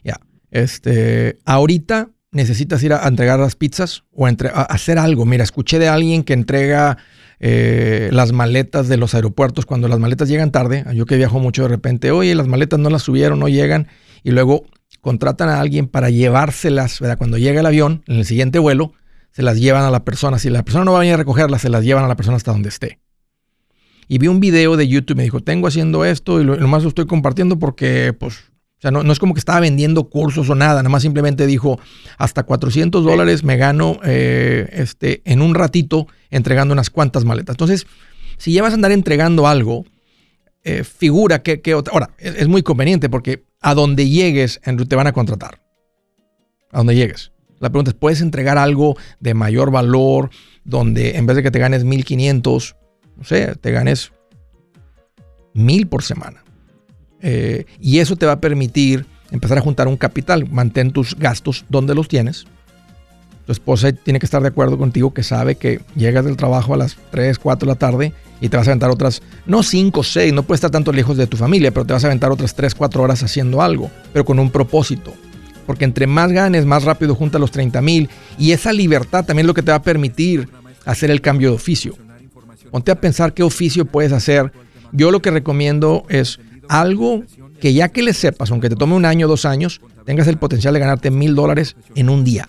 [0.02, 0.14] Ya.
[0.50, 5.26] Este, ahorita necesitas ir a, entregar las pizzas o a, hacer algo.
[5.26, 6.96] Mira, escuché de alguien que entrega
[7.40, 10.84] eh, las maletas de los aeropuertos cuando las maletas llegan tarde.
[10.94, 13.88] Yo que viajo mucho de repente, oye, las maletas no las subieron, no llegan.
[14.22, 14.64] Y luego
[15.02, 17.18] contratan a alguien para llevárselas, ¿verdad?
[17.18, 18.92] Cuando llega el avión, en el siguiente vuelo,
[19.34, 20.38] se las llevan a la persona.
[20.38, 22.36] Si la persona no va a venir a recogerlas, se las llevan a la persona
[22.36, 23.00] hasta donde esté.
[24.06, 26.90] Y vi un video de YouTube, me dijo, tengo haciendo esto y lo, más lo
[26.90, 28.36] estoy compartiendo porque, pues,
[28.78, 31.46] o sea, no, no, es como que estaba vendiendo cursos o nada, nada más simplemente
[31.46, 31.80] dijo,
[32.16, 37.54] hasta 400 dólares me gano eh, este, en un ratito entregando unas cuantas maletas.
[37.54, 37.86] Entonces,
[38.36, 39.84] si ya vas a andar entregando algo,
[40.62, 44.94] eh, figura que, que ahora, es, es, muy conveniente porque a donde llegues, Andrew, te
[44.94, 45.60] van a contratar.
[46.70, 47.33] A donde llegues.
[47.64, 50.28] La pregunta es, ¿puedes entregar algo de mayor valor
[50.64, 52.76] donde en vez de que te ganes 1500,
[53.16, 54.12] no sé, te ganes
[55.54, 56.44] 1000 por semana?
[57.22, 60.46] Eh, y eso te va a permitir empezar a juntar un capital.
[60.50, 62.44] Mantén tus gastos donde los tienes.
[63.46, 66.76] Tu esposa tiene que estar de acuerdo contigo que sabe que llegas del trabajo a
[66.76, 68.12] las 3, 4 de la tarde
[68.42, 71.26] y te vas a aventar otras, no 5, 6, no puedes estar tanto lejos de
[71.26, 74.38] tu familia, pero te vas a aventar otras 3, 4 horas haciendo algo, pero con
[74.38, 75.14] un propósito
[75.64, 78.08] porque entre más ganes, más rápido junta los 30 mil.
[78.38, 80.48] Y esa libertad también es lo que te va a permitir
[80.84, 81.94] hacer el cambio de oficio.
[82.70, 84.52] Ponte a pensar qué oficio puedes hacer.
[84.92, 87.22] Yo lo que recomiendo es algo
[87.60, 90.36] que ya que le sepas, aunque te tome un año o dos años, tengas el
[90.36, 92.48] potencial de ganarte mil dólares en un día.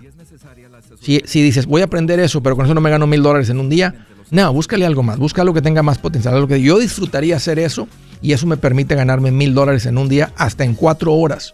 [1.02, 3.50] Si, si, dices, voy a aprender eso, pero con eso no me gano mil dólares
[3.50, 6.34] en un día, no, búscale algo más, busca algo que tenga más potencial.
[6.34, 7.88] Algo que yo disfrutaría hacer eso
[8.22, 11.54] y eso me permite ganarme mil dólares en un día hasta en cuatro horas